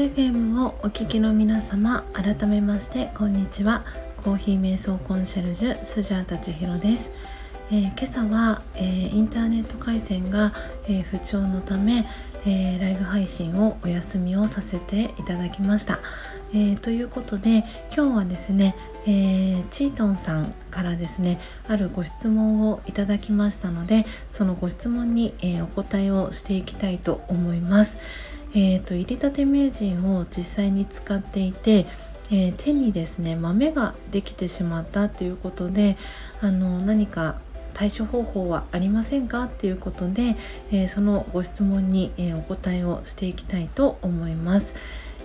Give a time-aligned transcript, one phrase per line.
[0.00, 3.84] FM をお聞きの皆様改めましてこんにちは。
[4.24, 7.14] コーヒー瞑想コンシェルジュスジャータチヒロです、
[7.70, 10.54] えー、今朝は、えー、インターネット回線が、
[10.88, 12.06] えー、不調のため、
[12.46, 15.98] えライブ配信をお休みをさせていただきました、
[16.54, 17.58] えということで
[17.94, 18.74] 今日はですね、
[19.06, 21.38] えチートンさんからですね
[21.68, 27.98] あるご質問をいただきましたのでそのご質問に、えお答えをしていきたいと思います。
[28.54, 31.86] えーと、入りたて名人を実際に使っていて、
[32.30, 35.96] えー、手にですね豆ができてしまったということで
[36.40, 37.40] あの何か
[37.74, 39.48] 対処方法はありませんか？
[39.48, 40.36] ということで、
[40.72, 44.74] えー、そのご質問に、えー、お答えをしていきたいと思います。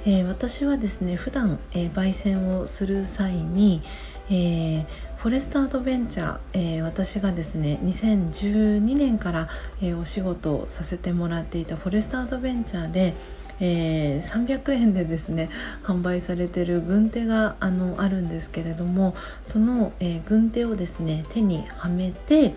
[0.05, 3.81] え私はですね普段、え焙煎をする際に、
[4.29, 4.85] えー
[5.25, 9.49] フォレストアドベンチャー、えー、私がですね2012年から、
[9.81, 13.15] え、お仕事をさせてもらっていたフォレストアドベンチャーで、
[13.59, 15.49] えー、300円でですね
[15.81, 19.15] 販売されてる軍手があのあるんですけれども
[19.47, 22.53] その、え軍手をですね手にはめて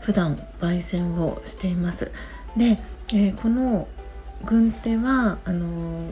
[0.00, 2.10] 普段焙煎をしています。
[2.56, 2.80] で、
[3.14, 3.86] えこの
[4.44, 6.02] 軍手はあの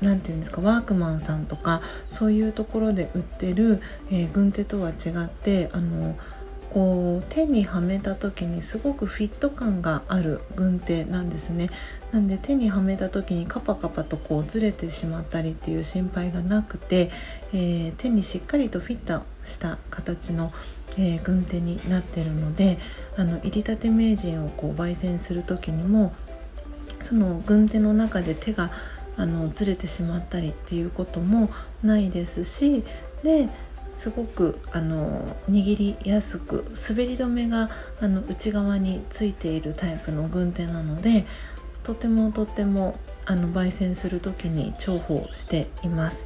[0.00, 6.16] 何て言うんですかワークマンさんとかそういうところで売ってる、えー、軍手とは違ってあの
[6.72, 11.68] こう手にはめた時にすごくフィット感がある軍手なんですね。
[12.12, 17.10] なんで手にはめた時にカパカパとこうずれてしまったりっていう心配がなくて、
[17.54, 20.52] えー、手にしっかりとフィットした形の、
[20.98, 22.78] えー、軍手になってるので
[23.16, 26.14] あの入りたて名人をこう焙煎する時にも
[27.02, 28.70] その軍手の中で手が
[29.16, 31.50] あのずれてしまったりっていうことも
[31.82, 32.82] ないですし
[33.22, 33.48] で
[33.94, 37.68] すごくあの握りやすく滑り止めが
[38.00, 41.26] あの内側についているタイプの軍手なので
[41.84, 46.24] とてもとてもあの焙煎する時に重宝しています。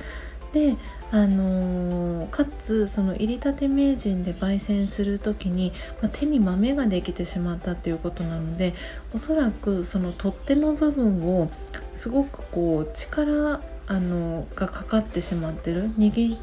[0.56, 0.74] で
[1.12, 8.74] あのー、かつその入りたて名人で焙煎する時に、まあ、手に豆ができてしまったっていうことなので
[9.14, 11.50] おそらくその取っ手の部分を
[11.92, 16.36] すごくこう力あのがかかってしまってる握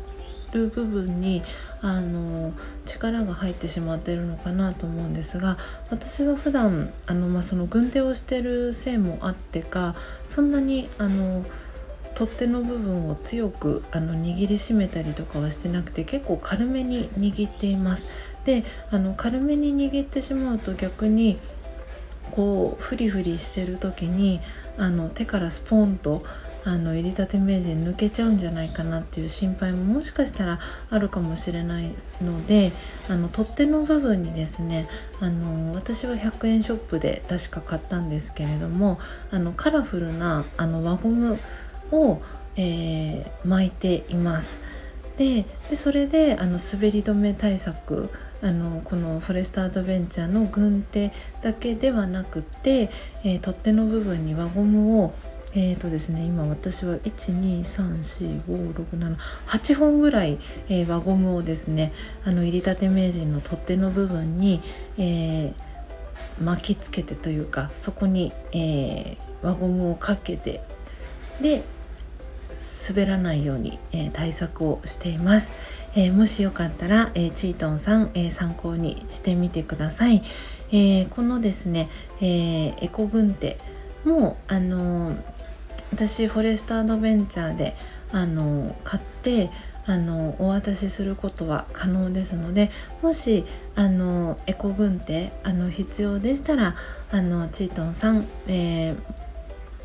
[0.53, 1.41] る部分に
[1.81, 2.53] あの
[2.85, 5.57] 力が入ってしまってるのかなと思うんですが
[5.89, 9.95] 私は普段あのまあその軍手をしてるせいもあってか
[10.27, 11.43] そんなにあの
[12.15, 18.07] 取っ手の部分を強くあの握りしめたりとかはしてなくて結構軽めに握っています。
[18.45, 21.37] であの軽めに握ってしまうと逆に
[22.31, 24.41] こうフリフリしてる時に
[24.77, 26.23] あの手からスポンと
[26.65, 30.59] あの入りたて名人抜けちゃうんじゃないかなっていう心配ももしかしたら
[30.89, 32.71] あるかもしれないので
[33.09, 34.87] あの取っ手の部分にですね
[35.19, 38.97] あの私は100円ショップで確か買ったんですけれども
[39.29, 41.37] あのカラフルなあの輪ゴム
[41.93, 42.21] を、
[42.55, 44.57] えー、巻いています。
[45.17, 45.45] で
[45.75, 48.09] それであの滑り止め対策
[48.41, 51.11] あのこのフォレストアドベンチャーの軍手
[51.43, 52.89] だけではなくて、
[53.23, 55.13] えー、取っ手の部分に輪ゴムを
[55.55, 61.93] えーとですね、今私は12345678本ぐらい、えー、輪ゴムをですね
[62.25, 64.63] あの入りたて名人の取っ手の部分に、
[64.97, 65.53] えー、
[66.43, 70.63] 巻きつけてというかそこに、えー、輪ゴムをかけて
[71.39, 71.61] で
[72.89, 75.53] 滑らないように、えー、対策をしています、
[75.95, 80.23] えー、もしよかったら、えー、チートンさん、え参考にしてみてください、
[80.71, 81.89] えこのですね、
[82.21, 83.57] えエコ軍手
[84.05, 85.15] もあの
[85.91, 87.75] 私フォレストアドベンチャーで
[88.11, 89.49] あの買って
[89.85, 92.71] あのお渡しすることは可能ですので
[93.01, 96.75] もしあのエコ軍手あの必要でしたら
[97.11, 98.97] あのチートンさん、えー、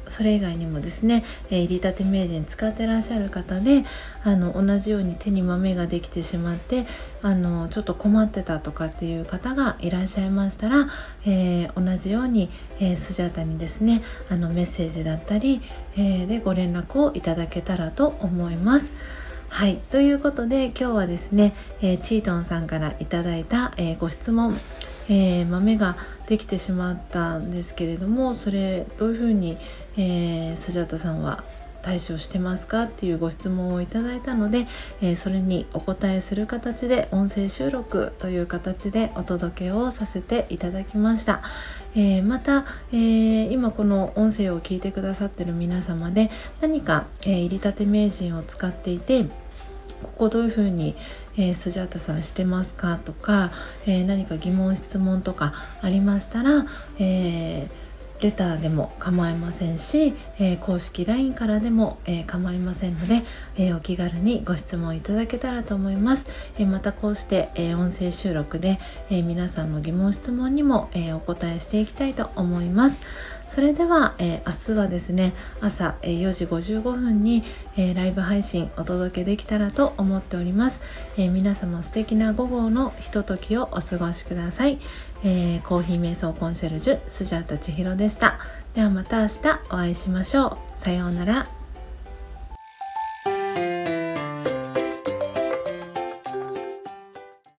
[0.09, 3.85] それ以外にもですね、えー、入りたて名人使ってらっしゃる方で
[4.25, 6.87] あの同じように手に豆ができてしまって
[7.23, 10.89] あのちょっと困ってたとかっていう方がいらっしゃいましたら、
[11.27, 12.51] えー、同じように、
[12.81, 15.61] えー、スジャタにですねあのメッセージだったり、
[15.97, 18.93] えー、でご連絡をいただけたらと思います。
[19.51, 19.79] はい。
[19.91, 24.59] ということで今日はですね、えー、チートンさんからいただいた、えー、ご質問、
[25.09, 25.97] えー、豆が
[26.27, 29.57] できてしまったんですけれどもそれどういうふうに、
[29.97, 31.45] えー、スジャタさんは
[31.83, 34.67] 対処してますかっていうご質問をいただいたので、
[35.01, 41.43] えー、それにお答えする形で音声収録という形でお届けをさせていただきました、
[41.95, 46.31] えー、また、えー、今この音声を聞いてくださってる皆様で
[46.61, 49.27] 何か、え入りたて名人を使っていて
[50.03, 50.95] ここどういうふうに、
[51.37, 53.53] えー、スジャータさんしてますかとか、
[53.87, 55.53] えー、何か疑問質問とか
[55.83, 56.67] ありましたら、
[56.99, 63.23] えー、レターでも構いませんし、え、公式 LINE からでも、え、構いませんので、
[63.57, 66.27] え、お気軽にご質問いただけたらと思います、
[66.59, 68.81] えまたこうして、え音声収録で、
[69.11, 73.01] え皆さんの疑問質問にも、えお答えしていきたいと思います。
[73.49, 77.43] それでは、え明日はですね朝、え4時55分に、
[77.77, 80.81] えライブ配信お届けできたらと思っております、
[81.17, 84.79] え皆様素敵な午後のひとときをお過ごしください、
[85.25, 88.39] えコーヒー瞑想コンシェルジュスジャータ千尋でした。
[88.75, 89.35] ではまた明日
[89.71, 90.79] お会いしましょう。
[90.79, 91.58] さようなら。